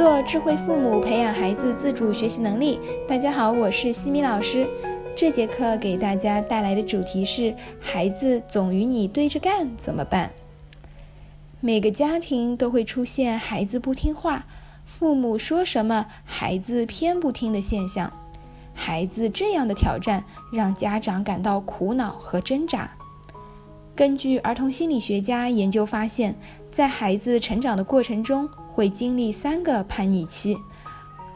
[0.00, 2.80] 做智慧父母，培养孩子自主学习能力。
[3.06, 4.66] 大家好，我是西米老师。
[5.14, 10.30] 这节课给大家带来的主题是：孩子总与你对着干，怎么办？
[11.60, 14.46] 每个家庭都会出现孩子不听话，
[14.86, 18.10] 父母说什么孩子偏不听的现象。
[18.72, 22.90] 孩子这样的挑战让家长感到苦恼和挣扎。
[23.94, 26.34] 根据儿童心理学家研究发现，
[26.70, 30.56] 在孩子成长的过程中，会经历三个叛逆期：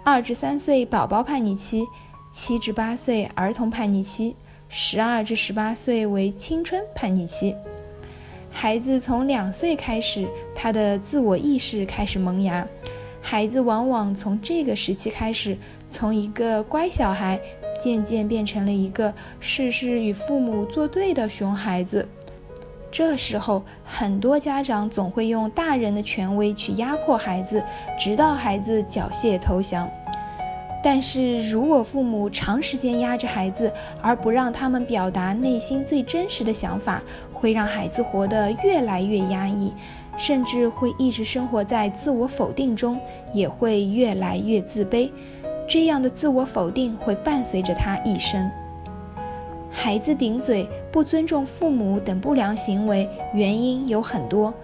[0.04, 1.86] 二至三岁宝宝叛逆期，
[2.30, 4.34] 七至八岁儿童叛逆期，
[4.68, 7.54] 十二至十八岁为青春叛逆期。
[8.50, 12.66] 孩子从两岁开始，他的自我意识开始萌芽。
[13.20, 15.56] 孩子往往从这个时期开始，
[15.88, 17.40] 从一个乖小孩，
[17.80, 22.06] 渐渐变成了一个事事与父母作对的熊孩子。
[22.94, 27.60] 这时候，很多家长总会用大人的权威去压迫孩子，
[27.98, 29.90] 直到孩子缴械投降。
[30.80, 39.72] 但是如果父母长时间压着孩子，而不让他们表达内心最真实的想法，会让孩子活得越来越压抑，
[40.16, 42.96] 甚至会一直生活在自我否定中，
[43.32, 45.10] 也会越来越自卑。
[45.66, 48.48] 这样的自我否定会伴随着他一生。
[49.76, 54.54] 孩子顶嘴、不尊重父母等不良行为，原因有很多。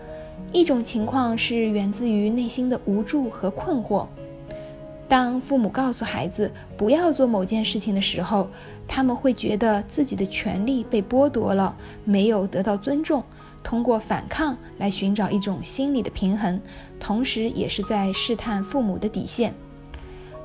[0.53, 4.07] 一种情况是源自于内心的无助和困惑。
[5.09, 8.49] 当父母告诉孩子不要做某件事情的时候，
[8.87, 13.23] 他们会觉得自己的权利被剥夺了，没有得到尊重，
[13.65, 16.59] 通过反抗来寻找一种心理的平衡，
[17.01, 19.53] 同时也是在试探父母的底线。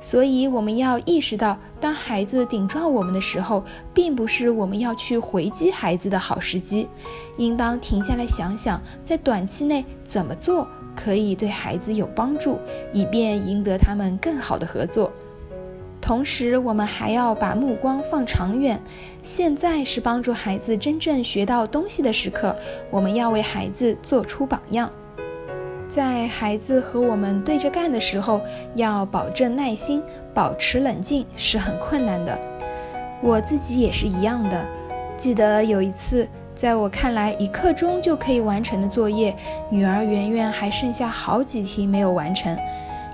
[0.01, 6.87] 所以，我们要意识到，当孩子顶撞我们的时候，并不是我们要去回击孩子的好时机，
[7.37, 12.59] 应当停下来想想，在短期内怎么做可以对孩子有帮助，
[12.93, 15.11] 以便赢得他们更好的合作。
[15.99, 18.79] 同时，我们还要把目光放长远，
[19.23, 22.55] 现在是帮助孩子真正学到东西的时刻，
[22.91, 24.87] 我们要为孩子做出榜样。
[25.95, 28.41] 在孩子和我们对着干的时候，
[28.75, 32.37] 要保证耐心，保持冷静是很困难的。
[33.23, 34.65] 我自己也是一样的。
[35.15, 39.33] 记得有一次，在我看来一刻钟就可以完成的作业，
[39.69, 42.57] 女儿圆圆还剩下好几题没有完成，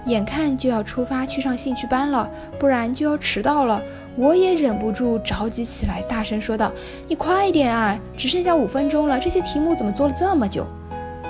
[0.08, 2.28] 眼看就要出发去上兴趣班了，
[2.58, 3.80] 不然就要迟到了。
[4.16, 6.72] 我也忍不住着急起来，大声说道
[7.08, 10.66] ：“你快点啊，只剩下五分钟了，这些题目怎么做了这么久？”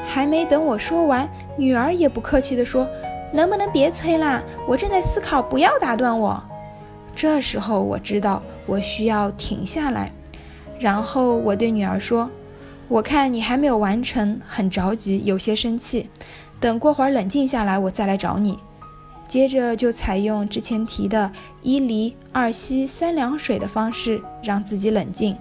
[0.06, 2.88] 还没等我说完，女儿也不客气地说
[3.32, 4.42] ：“能不能别催啦？
[4.68, 6.42] 我正在思考，不要打断我。”
[7.16, 10.12] 这时候我知道我需要停下来，
[10.80, 12.30] 然后我对女儿说
[12.88, 16.10] ：“我看你还没有完成，很着急，有些生气。
[16.60, 18.60] 等过会儿冷静下来，我再来找你。”
[19.28, 21.32] 接着就采用之前提的
[21.62, 25.38] 一离二吸三凉水的方式，让自己冷静。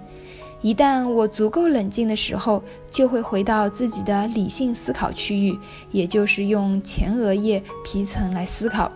[0.61, 2.61] 一旦我足够冷静的时候，
[2.91, 5.57] 就会回到自己的理性思考区域，
[5.91, 8.91] 也就是用前额叶皮层来思考，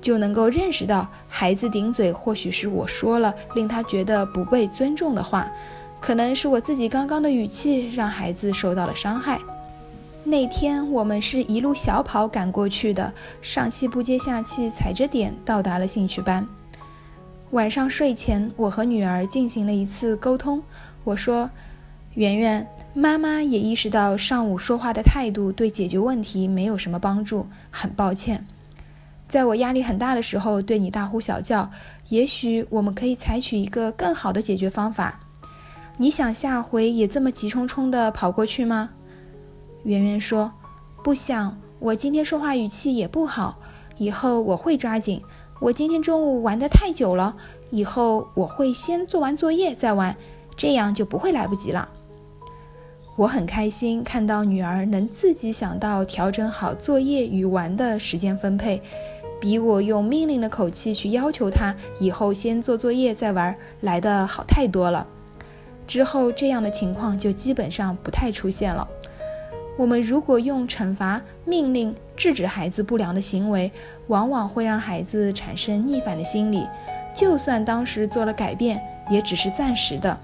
[0.00, 5.48] 就能够认识到孩子顶嘴，或许是我说了令他觉得不被尊重的话，
[6.00, 9.38] 可能是我自己刚刚的语气让孩子受到了伤害。
[10.24, 16.44] 那天我们是一路小跑赶过去的，上气不接下气，踩着点到达了兴趣班。
[17.52, 20.60] 晚上睡前，我和女儿进行了一次沟通。
[21.06, 21.48] 我说
[22.14, 28.44] ：“圆圆，妈妈也意识到上午说话的态度对解决问题没有什么帮助，很抱歉。
[29.28, 31.70] 在我压力很大的时候对你大呼小叫，
[32.08, 35.20] 也许我们可以采取一个更好的解决方法。
[35.96, 38.90] 你想下回也这么急冲冲地跑过去吗？”
[39.84, 40.50] 圆圆说
[41.04, 43.60] ：“不想，我今天说话语气也不好，
[43.96, 45.22] 以后我会抓紧。
[45.60, 47.36] 我今天中午玩得太久了，
[47.70, 50.16] 以后我会先做完作业再玩。”
[50.56, 51.88] 这样就不会来不及了。
[53.16, 58.82] 我很开心看到女儿能自己想到调整好作业与玩的时间分配，
[59.40, 65.06] 比我用命令的口气去要求她以后先做作业再玩来的好太多了。
[65.86, 68.86] 之后这样的情况就基本上不太出现了。
[69.78, 73.70] 我们如果用惩罚、命令制止孩子不良的行为，
[74.08, 76.66] 往往会让孩子产生逆反的心理，
[77.14, 80.18] 就算当时做了改变，也只是暂时的。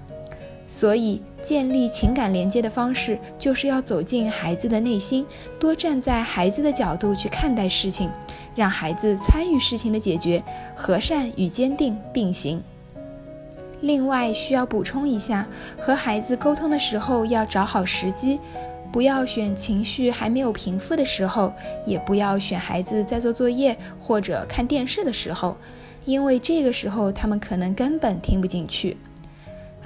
[0.67, 5.25] 所以，建立情感连接的方式，就是要走进孩子的内心，
[5.59, 8.09] 多站在孩子的角度去看待事情，
[8.55, 10.41] 让孩子参与事情的解决，
[10.75, 12.61] 和善与坚定并行。
[13.81, 15.45] 另外，需要补充一下，
[15.77, 18.39] 和孩子沟通的时候要找好时机，
[18.91, 21.53] 不要选情绪还没有平复的时候，
[21.85, 25.57] 也不要选孩子在做作业或者看电视的时候，
[26.05, 28.95] 因为这个时候他们可能根本听不进去。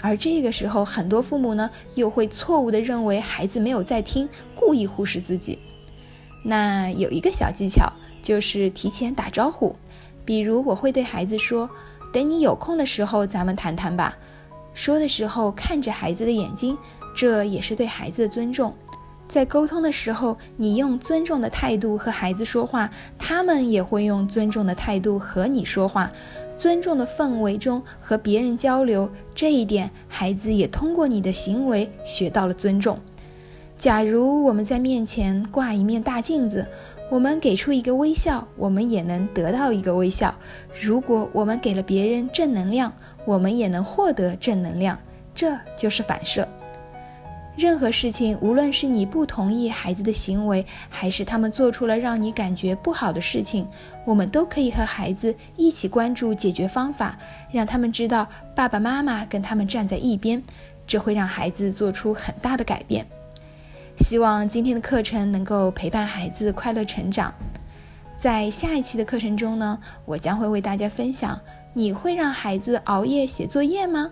[0.02, 5.58] 而这个时候，很多父母呢又会错误地认为孩子没有在听，故意忽视自己。
[6.44, 7.92] 那有一个小技巧，
[8.22, 9.76] 就是提前打招呼。
[10.24, 11.70] 比如我会对孩子说
[12.14, 14.16] ：“等你有空的时候，咱们谈谈吧。”
[14.74, 16.78] 说的时候看着孩子的眼睛，
[17.16, 18.74] 这也是对孩子的尊重。
[19.28, 26.12] 在沟通的时候，你用尊重的态度和孩子说话，他们也会用尊重的态度和你说话。
[26.58, 32.98] 尊重的氛围中和别人交流，这一点孩子也通过你的行为学到了尊重。
[33.78, 36.66] 假如我们在面前挂一面大镜子，
[37.12, 40.34] 我们给出一个微笑，我们也能得到一个微笑。
[40.82, 42.92] 如果我们给了别人正能量，
[43.24, 44.98] 我们也能获得正能量。
[45.36, 46.48] 这就是反射。
[47.58, 53.68] 任何事情，无论是你不同意孩子的行为，还是他们做出了让你感觉不好的事情，
[54.06, 57.18] 我们都可以和孩子一起关注解决方法，
[57.52, 60.42] 让他们知道爸爸妈妈跟他们站在一边，
[60.86, 63.04] 这会让孩子做出很大的改变。
[63.98, 67.34] 希望今天的课程能够陪伴孩子快乐成长。
[68.20, 71.40] 在下一期的课程中呢，我将会为大家分享：
[71.74, 74.12] 你会让孩子熬夜写作业吗？